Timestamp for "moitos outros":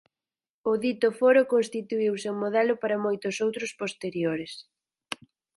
3.05-3.71